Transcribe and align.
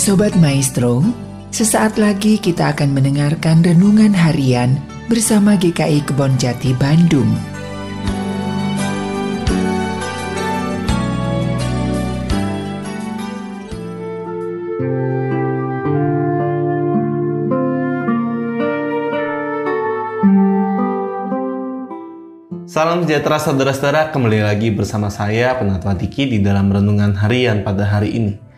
Sobat 0.00 0.32
Maestro, 0.40 1.04
sesaat 1.52 2.00
lagi 2.00 2.40
kita 2.40 2.72
akan 2.72 2.96
mendengarkan 2.96 3.60
renungan 3.60 4.16
harian 4.16 4.80
bersama 5.12 5.60
GKI 5.60 6.08
Kebon 6.08 6.40
Jati 6.40 6.72
Bandung. 6.72 7.28
Salam 22.64 23.04
sejahtera 23.04 23.36
saudara-saudara, 23.36 24.08
kembali 24.16 24.48
lagi 24.48 24.72
bersama 24.72 25.12
saya 25.12 25.60
Penatwa 25.60 25.92
Tiki 25.92 26.24
di 26.24 26.40
dalam 26.40 26.72
Renungan 26.72 27.20
Harian 27.20 27.60
pada 27.60 27.84
hari 27.84 28.16
ini. 28.16 28.49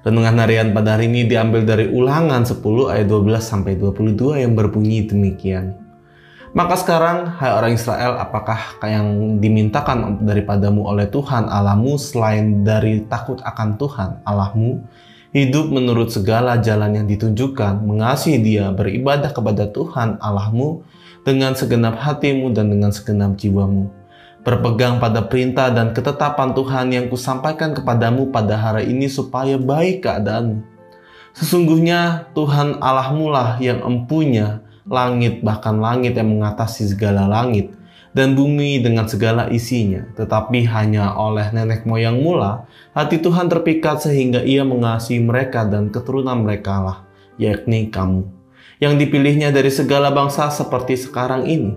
Renungan 0.00 0.40
Harian 0.40 0.72
pada 0.72 0.96
hari 0.96 1.12
ini 1.12 1.28
diambil 1.28 1.68
dari 1.68 1.92
ulangan 1.92 2.48
10 2.48 2.56
ayat 2.88 3.04
12 3.04 3.36
sampai 3.36 3.76
22 3.76 4.40
yang 4.40 4.56
berbunyi 4.56 5.04
demikian. 5.04 5.76
Maka 6.56 6.80
sekarang, 6.80 7.36
hai 7.36 7.52
orang 7.52 7.76
Israel, 7.76 8.16
apakah 8.16 8.80
yang 8.80 9.36
dimintakan 9.44 10.24
daripadamu 10.24 10.88
oleh 10.88 11.04
Tuhan 11.04 11.52
Allahmu 11.52 12.00
selain 12.00 12.64
dari 12.64 13.04
takut 13.12 13.44
akan 13.44 13.76
Tuhan 13.76 14.10
Allahmu, 14.24 14.80
hidup 15.36 15.68
menurut 15.68 16.08
segala 16.08 16.56
jalan 16.64 16.96
yang 16.96 17.06
ditunjukkan, 17.06 17.84
mengasihi 17.84 18.40
dia, 18.40 18.72
beribadah 18.72 19.36
kepada 19.36 19.68
Tuhan 19.68 20.16
Allahmu, 20.16 20.80
dengan 21.28 21.52
segenap 21.52 22.00
hatimu 22.00 22.56
dan 22.56 22.72
dengan 22.72 22.88
segenap 22.88 23.36
jiwamu. 23.36 23.99
Berpegang 24.40 24.96
pada 24.96 25.28
perintah 25.28 25.68
dan 25.68 25.92
ketetapan 25.92 26.56
Tuhan 26.56 26.86
yang 26.90 27.06
kusampaikan 27.12 27.76
kepadamu 27.76 28.32
pada 28.32 28.56
hari 28.56 28.88
ini 28.88 29.04
supaya 29.06 29.60
baik 29.60 30.08
keadaanmu. 30.08 30.64
Sesungguhnya 31.36 32.32
Tuhan 32.32 32.80
Allahmu 32.80 33.30
lah 33.30 33.60
yang 33.60 33.84
empunya 33.84 34.64
langit 34.88 35.44
bahkan 35.44 35.78
langit 35.78 36.16
yang 36.16 36.32
mengatasi 36.32 36.90
segala 36.90 37.28
langit 37.28 37.70
dan 38.16 38.34
bumi 38.34 38.80
dengan 38.80 39.06
segala 39.06 39.46
isinya. 39.52 40.08
Tetapi 40.16 40.66
hanya 40.66 41.14
oleh 41.14 41.52
nenek 41.52 41.84
moyang 41.84 42.18
mula 42.18 42.64
hati 42.96 43.20
Tuhan 43.20 43.46
terpikat 43.46 44.02
sehingga 44.02 44.42
ia 44.42 44.64
mengasihi 44.64 45.20
mereka 45.22 45.68
dan 45.68 45.92
keturunan 45.92 46.42
mereka 46.42 46.80
lah, 46.80 46.98
yakni 47.36 47.92
kamu 47.92 48.40
yang 48.80 48.96
dipilihnya 48.96 49.52
dari 49.52 49.68
segala 49.68 50.08
bangsa 50.08 50.48
seperti 50.48 50.96
sekarang 50.96 51.44
ini. 51.44 51.76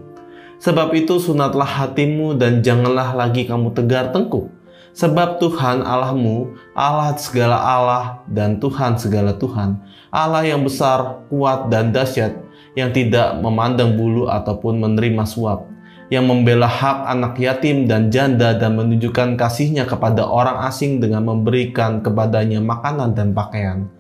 Sebab 0.64 0.96
itu 0.96 1.20
sunatlah 1.20 1.68
hatimu 1.68 2.40
dan 2.40 2.64
janganlah 2.64 3.12
lagi 3.12 3.44
kamu 3.44 3.76
tegar 3.76 4.16
tengkuk. 4.16 4.48
Sebab 4.96 5.36
Tuhan 5.44 5.84
Allahmu, 5.84 6.56
Allah 6.72 7.20
segala 7.20 7.60
Allah 7.60 8.24
dan 8.32 8.64
Tuhan 8.64 8.96
segala 8.96 9.36
Tuhan, 9.36 9.76
Allah 10.08 10.48
yang 10.48 10.64
besar, 10.64 11.28
kuat 11.28 11.68
dan 11.68 11.92
dahsyat, 11.92 12.40
yang 12.80 12.96
tidak 12.96 13.44
memandang 13.44 14.00
bulu 14.00 14.32
ataupun 14.32 14.80
menerima 14.80 15.28
suap, 15.28 15.68
yang 16.08 16.32
membela 16.32 16.72
hak 16.72 17.12
anak 17.12 17.36
yatim 17.44 17.84
dan 17.84 18.08
janda 18.08 18.56
dan 18.56 18.80
menunjukkan 18.80 19.36
kasihnya 19.36 19.84
kepada 19.84 20.24
orang 20.24 20.64
asing 20.64 21.04
dengan 21.04 21.28
memberikan 21.28 22.00
kepadanya 22.00 22.64
makanan 22.64 23.12
dan 23.12 23.36
pakaian 23.36 23.92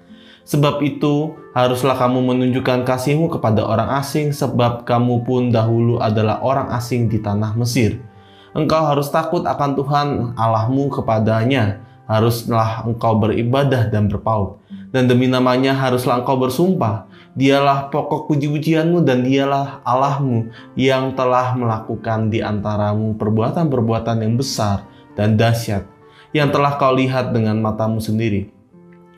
Sebab 0.43 0.83
itu, 0.83 1.39
haruslah 1.55 1.95
kamu 1.95 2.19
menunjukkan 2.19 2.83
kasihmu 2.83 3.31
kepada 3.31 3.63
orang 3.63 3.95
asing, 3.95 4.35
sebab 4.35 4.83
kamu 4.83 5.23
pun 5.23 5.47
dahulu 5.47 6.03
adalah 6.03 6.43
orang 6.43 6.67
asing 6.75 7.07
di 7.07 7.23
tanah 7.23 7.55
Mesir. 7.55 8.03
Engkau 8.51 8.83
harus 8.83 9.07
takut 9.07 9.47
akan 9.47 9.71
Tuhan 9.73 10.07
Allahmu 10.35 10.91
kepadanya, 10.91 11.79
haruslah 12.11 12.83
engkau 12.83 13.17
beribadah 13.23 13.87
dan 13.87 14.11
berpaut. 14.11 14.59
Dan 14.93 15.09
demi 15.09 15.31
namanya 15.31 15.73
haruslah 15.73 16.21
engkau 16.21 16.37
bersumpah, 16.37 17.07
dialah 17.33 17.89
pokok 17.89 18.29
puji-pujianmu 18.29 19.01
dan 19.01 19.25
dialah 19.25 19.81
Allahmu 19.87 20.53
yang 20.77 21.17
telah 21.17 21.55
melakukan 21.57 22.29
di 22.29 22.45
antaramu 22.45 23.15
perbuatan-perbuatan 23.17 24.21
yang 24.21 24.37
besar 24.37 24.85
dan 25.17 25.33
dahsyat, 25.33 25.87
yang 26.35 26.53
telah 26.53 26.77
kau 26.77 26.93
lihat 26.93 27.33
dengan 27.33 27.57
matamu 27.57 27.97
sendiri 27.97 28.52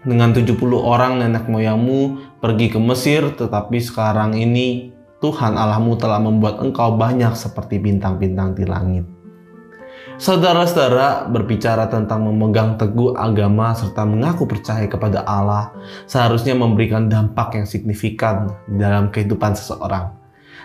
dengan 0.05 0.31
70 0.31 0.55
orang 0.77 1.19
nenek 1.19 1.49
moyangmu 1.49 2.37
pergi 2.39 2.71
ke 2.71 2.79
Mesir, 2.79 3.33
tetapi 3.33 3.81
sekarang 3.81 4.37
ini 4.37 4.93
Tuhan 5.19 5.57
Allahmu 5.57 5.97
telah 5.97 6.21
membuat 6.21 6.61
engkau 6.61 6.93
banyak 6.93 7.33
seperti 7.33 7.81
bintang-bintang 7.81 8.53
di 8.53 8.63
langit. 8.69 9.05
Saudara-saudara 10.15 11.27
berbicara 11.27 11.91
tentang 11.91 12.23
memegang 12.23 12.79
teguh 12.79 13.19
agama 13.19 13.75
serta 13.75 14.07
mengaku 14.07 14.47
percaya 14.47 14.87
kepada 14.87 15.27
Allah 15.27 15.75
seharusnya 16.07 16.55
memberikan 16.55 17.11
dampak 17.11 17.59
yang 17.59 17.67
signifikan 17.67 18.47
dalam 18.69 19.11
kehidupan 19.11 19.59
seseorang. 19.59 20.15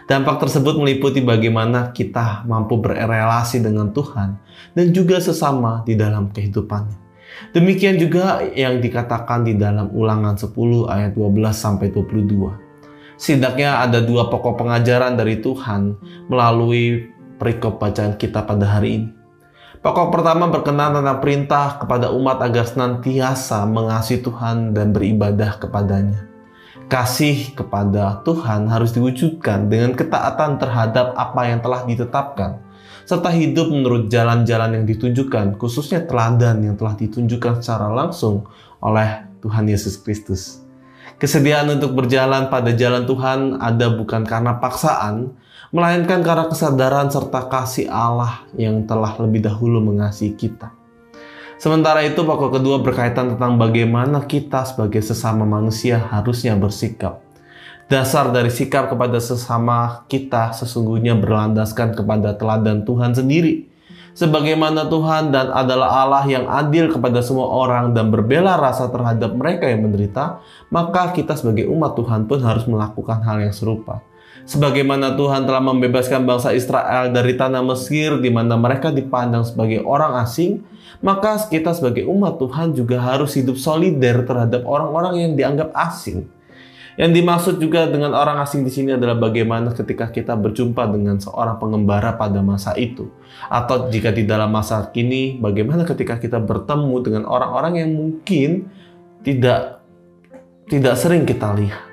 Dampak 0.07 0.47
tersebut 0.47 0.79
meliputi 0.79 1.19
bagaimana 1.19 1.91
kita 1.91 2.47
mampu 2.47 2.79
berrelasi 2.79 3.59
dengan 3.59 3.91
Tuhan 3.91 4.39
dan 4.75 4.87
juga 4.95 5.19
sesama 5.19 5.83
di 5.83 5.99
dalam 5.99 6.31
kehidupannya. 6.31 7.10
Demikian 7.51 7.99
juga 7.99 8.45
yang 8.55 8.79
dikatakan 8.79 9.43
di 9.43 9.59
dalam 9.59 9.91
ulangan 9.91 10.39
10 10.39 10.53
ayat 10.87 11.13
12 11.17 11.51
sampai 11.51 11.91
22. 11.91 12.71
Setidaknya 13.21 13.85
ada 13.85 14.01
dua 14.01 14.33
pokok 14.33 14.65
pengajaran 14.65 15.13
dari 15.13 15.45
Tuhan 15.45 15.93
melalui 16.33 17.13
perikop 17.37 17.77
bacaan 17.77 18.17
kita 18.17 18.49
pada 18.49 18.65
hari 18.65 18.91
ini. 18.97 19.09
Pokok 19.81 20.13
pertama 20.13 20.49
berkenan 20.49 20.97
tentang 20.97 21.21
perintah 21.21 21.81
kepada 21.81 22.13
umat 22.13 22.41
agar 22.41 22.65
senantiasa 22.69 23.65
mengasihi 23.69 24.25
Tuhan 24.25 24.73
dan 24.73 24.93
beribadah 24.93 25.57
kepadanya. 25.61 26.29
Kasih 26.89 27.53
kepada 27.57 28.25
Tuhan 28.25 28.69
harus 28.69 28.93
diwujudkan 28.97 29.69
dengan 29.69 29.93
ketaatan 29.93 30.57
terhadap 30.57 31.13
apa 31.17 31.49
yang 31.49 31.61
telah 31.61 31.85
ditetapkan 31.85 32.61
serta 33.11 33.35
hidup 33.35 33.75
menurut 33.75 34.07
jalan-jalan 34.07 34.79
yang 34.79 34.85
ditunjukkan, 34.87 35.59
khususnya 35.59 36.07
teladan 36.07 36.63
yang 36.63 36.79
telah 36.79 36.95
ditunjukkan 36.95 37.59
secara 37.59 37.91
langsung 37.91 38.47
oleh 38.79 39.27
Tuhan 39.43 39.67
Yesus 39.67 39.99
Kristus. 39.99 40.63
Kesediaan 41.19 41.67
untuk 41.75 41.99
berjalan 41.99 42.47
pada 42.47 42.71
jalan 42.71 43.11
Tuhan 43.11 43.59
ada 43.59 43.91
bukan 43.99 44.23
karena 44.23 44.63
paksaan, 44.63 45.35
melainkan 45.75 46.23
karena 46.23 46.47
kesadaran 46.47 47.11
serta 47.11 47.51
kasih 47.51 47.91
Allah 47.91 48.47
yang 48.55 48.87
telah 48.87 49.19
lebih 49.19 49.43
dahulu 49.43 49.83
mengasihi 49.83 50.39
kita. 50.39 50.71
Sementara 51.59 52.07
itu, 52.07 52.23
pokok 52.23 52.63
kedua 52.63 52.79
berkaitan 52.79 53.35
tentang 53.35 53.59
bagaimana 53.59 54.23
kita 54.23 54.63
sebagai 54.63 55.03
sesama 55.03 55.43
manusia 55.43 55.99
harusnya 55.99 56.55
bersikap. 56.55 57.30
Dasar 57.91 58.31
dari 58.31 58.55
sikap 58.55 58.87
kepada 58.87 59.19
sesama 59.19 60.07
kita 60.07 60.55
sesungguhnya 60.55 61.19
berlandaskan 61.19 61.99
kepada 61.99 62.39
teladan 62.39 62.87
Tuhan 62.87 63.19
sendiri. 63.19 63.67
Sebagaimana 64.15 64.87
Tuhan 64.87 65.35
dan 65.35 65.51
adalah 65.51 66.07
Allah 66.07 66.23
yang 66.31 66.47
adil 66.47 66.87
kepada 66.95 67.19
semua 67.19 67.51
orang 67.51 67.91
dan 67.91 68.15
berbela 68.15 68.55
rasa 68.63 68.87
terhadap 68.95 69.35
mereka 69.35 69.67
yang 69.67 69.83
menderita, 69.83 70.39
maka 70.71 71.11
kita 71.11 71.35
sebagai 71.35 71.67
umat 71.67 71.99
Tuhan 71.99 72.31
pun 72.31 72.39
harus 72.39 72.63
melakukan 72.71 73.27
hal 73.27 73.43
yang 73.43 73.51
serupa. 73.51 74.07
Sebagaimana 74.47 75.19
Tuhan 75.19 75.43
telah 75.51 75.59
membebaskan 75.59 76.23
bangsa 76.23 76.55
Israel 76.55 77.11
dari 77.11 77.35
tanah 77.35 77.67
Mesir 77.67 78.23
di 78.23 78.31
mana 78.31 78.55
mereka 78.55 78.95
dipandang 78.95 79.43
sebagai 79.43 79.83
orang 79.83 80.15
asing, 80.23 80.63
maka 81.03 81.43
kita 81.43 81.75
sebagai 81.75 82.07
umat 82.07 82.39
Tuhan 82.39 82.71
juga 82.71 83.03
harus 83.03 83.35
hidup 83.35 83.59
solider 83.59 84.23
terhadap 84.23 84.63
orang-orang 84.63 85.27
yang 85.27 85.33
dianggap 85.35 85.75
asing. 85.75 86.31
Yang 86.99 87.11
dimaksud 87.23 87.55
juga 87.63 87.87
dengan 87.87 88.15
orang 88.19 88.43
asing 88.43 88.67
di 88.67 88.73
sini 88.73 88.99
adalah 88.99 89.15
bagaimana 89.15 89.71
ketika 89.71 90.11
kita 90.11 90.35
berjumpa 90.35 90.91
dengan 90.91 91.23
seorang 91.23 91.61
pengembara 91.63 92.19
pada 92.19 92.43
masa 92.43 92.75
itu. 92.75 93.11
Atau 93.47 93.91
jika 93.91 94.11
di 94.11 94.27
dalam 94.27 94.51
masa 94.51 94.83
kini, 94.91 95.39
bagaimana 95.39 95.87
ketika 95.87 96.19
kita 96.19 96.43
bertemu 96.43 96.95
dengan 97.03 97.23
orang-orang 97.31 97.73
yang 97.79 97.91
mungkin 97.95 98.67
tidak 99.23 99.81
tidak 100.67 100.95
sering 100.99 101.23
kita 101.27 101.55
lihat. 101.55 101.87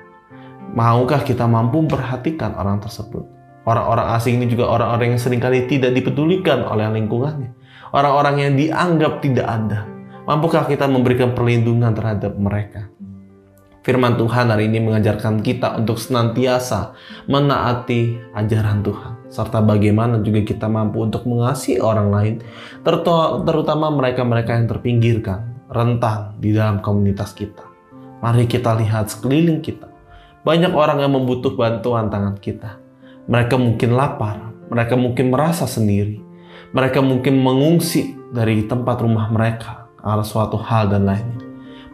Maukah 0.74 1.24
kita 1.24 1.46
mampu 1.46 1.80
memperhatikan 1.82 2.54
orang 2.58 2.82
tersebut? 2.82 3.24
Orang-orang 3.68 4.16
asing 4.16 4.40
ini 4.40 4.48
juga 4.48 4.68
orang-orang 4.68 5.16
yang 5.16 5.20
sering 5.20 5.40
kali 5.44 5.68
tidak 5.68 5.92
dipedulikan 5.92 6.64
oleh 6.64 6.88
lingkungannya. 6.88 7.52
Orang-orang 7.92 8.36
yang 8.40 8.52
dianggap 8.56 9.20
tidak 9.20 9.44
ada. 9.44 9.84
Mampukah 10.28 10.68
kita 10.68 10.84
memberikan 10.84 11.32
perlindungan 11.32 11.92
terhadap 11.96 12.36
mereka? 12.36 12.87
Firman 13.88 14.20
Tuhan 14.20 14.52
hari 14.52 14.68
ini 14.68 14.84
mengajarkan 14.84 15.40
kita 15.40 15.80
untuk 15.80 15.96
senantiasa 15.96 16.92
menaati 17.24 18.20
ajaran 18.36 18.84
Tuhan, 18.84 19.32
serta 19.32 19.64
bagaimana 19.64 20.20
juga 20.20 20.44
kita 20.44 20.68
mampu 20.68 21.08
untuk 21.08 21.24
mengasihi 21.24 21.80
orang 21.80 22.12
lain, 22.12 22.34
terutama 22.84 23.88
mereka-mereka 23.88 24.60
yang 24.60 24.68
terpinggirkan, 24.68 25.64
rentan 25.72 26.36
di 26.36 26.52
dalam 26.52 26.84
komunitas 26.84 27.32
kita. 27.32 27.64
Mari 28.20 28.44
kita 28.44 28.76
lihat 28.76 29.08
sekeliling 29.08 29.64
kita. 29.64 29.88
Banyak 30.44 30.76
orang 30.76 31.00
yang 31.00 31.16
membutuh 31.16 31.56
bantuan 31.56 32.12
tangan 32.12 32.36
kita. 32.36 32.76
Mereka 33.24 33.56
mungkin 33.56 33.96
lapar, 33.96 34.52
mereka 34.68 35.00
mungkin 35.00 35.32
merasa 35.32 35.64
sendiri, 35.64 36.20
mereka 36.76 37.00
mungkin 37.00 37.40
mengungsi 37.40 38.20
dari 38.36 38.68
tempat 38.68 39.00
rumah 39.00 39.32
mereka 39.32 39.88
karena 39.96 40.20
suatu 40.20 40.60
hal 40.60 40.92
dan 40.92 41.08
lainnya. 41.08 41.47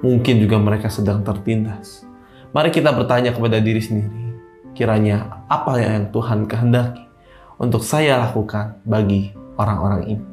Mungkin 0.04 0.36
juga 0.36 0.60
mereka 0.60 0.92
sedang 0.92 1.24
tertindas. 1.24 2.04
Mari 2.52 2.68
kita 2.68 2.92
bertanya 2.92 3.32
kepada 3.32 3.56
diri 3.56 3.80
sendiri, 3.80 4.36
kiranya 4.76 5.48
apa 5.48 5.80
yang 5.80 6.12
Tuhan 6.12 6.44
kehendaki 6.44 7.08
untuk 7.56 7.80
saya 7.80 8.20
lakukan 8.20 8.84
bagi 8.84 9.32
orang-orang 9.56 10.02
ini. 10.04 10.26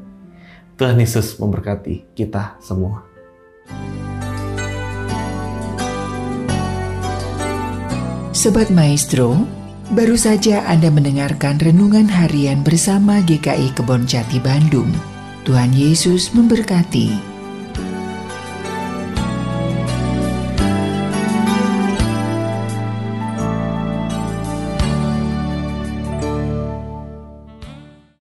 Tuhan 0.75 0.99
Yesus 0.99 1.39
memberkati 1.39 2.11
kita 2.11 2.59
semua. 2.59 3.07
Sobat 8.35 8.67
Maestro, 8.75 9.39
baru 9.95 10.19
saja 10.19 10.67
Anda 10.67 10.91
mendengarkan 10.91 11.63
renungan 11.63 12.11
harian 12.11 12.59
bersama 12.59 13.23
GKI 13.23 13.71
Kebon 13.71 14.03
Jati 14.03 14.43
Bandung. 14.43 14.91
Tuhan 15.47 15.71
Yesus 15.71 16.35
memberkati. 16.35 17.30